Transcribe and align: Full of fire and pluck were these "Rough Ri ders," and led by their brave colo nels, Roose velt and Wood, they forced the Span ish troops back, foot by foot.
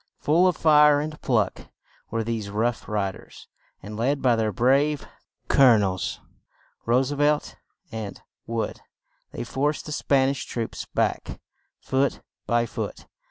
Full 0.17 0.47
of 0.47 0.57
fire 0.57 0.99
and 0.99 1.21
pluck 1.21 1.67
were 2.09 2.23
these 2.23 2.49
"Rough 2.49 2.87
Ri 2.89 3.11
ders," 3.11 3.47
and 3.83 3.95
led 3.95 4.19
by 4.19 4.35
their 4.35 4.51
brave 4.51 5.05
colo 5.47 5.77
nels, 5.77 6.19
Roose 6.87 7.11
velt 7.11 7.53
and 7.91 8.19
Wood, 8.47 8.81
they 9.31 9.43
forced 9.43 9.85
the 9.85 9.91
Span 9.91 10.29
ish 10.29 10.45
troops 10.45 10.85
back, 10.85 11.39
foot 11.79 12.21
by 12.47 12.65
foot. 12.65 13.05